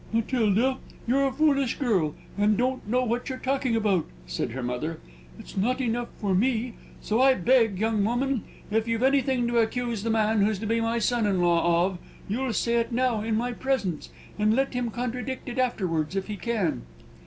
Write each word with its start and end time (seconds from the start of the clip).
"Matilda, 0.11 0.79
you're 1.05 1.27
a 1.27 1.31
foolish 1.31 1.77
girl, 1.77 2.15
and 2.35 2.57
don't 2.57 2.87
know 2.89 3.05
what 3.05 3.29
you're 3.29 3.37
talking 3.37 3.75
about," 3.75 4.07
said 4.25 4.49
her 4.49 4.63
mother. 4.63 4.99
"It 5.37 5.45
is 5.45 5.55
not 5.55 5.79
enough 5.79 6.07
for 6.17 6.33
me; 6.33 6.73
so 7.03 7.21
I 7.21 7.35
beg, 7.35 7.77
young 7.77 8.03
woman, 8.03 8.43
if 8.71 8.87
you've 8.87 9.03
anything 9.03 9.45
to 9.49 9.59
accuse 9.59 10.01
the 10.01 10.09
man 10.09 10.41
who's 10.41 10.57
to 10.57 10.65
be 10.65 10.81
my 10.81 10.97
son 10.97 11.27
in 11.27 11.39
law 11.39 11.85
of, 11.85 11.99
you'll 12.27 12.53
say 12.53 12.77
it 12.77 12.91
now, 12.91 13.21
in 13.21 13.35
my 13.35 13.53
presence, 13.53 14.09
and 14.39 14.55
let 14.55 14.73
him 14.73 14.89
contradict 14.89 15.47
it 15.47 15.59
afterwards 15.59 16.15
if 16.15 16.25
he 16.25 16.35
can." 16.35 16.81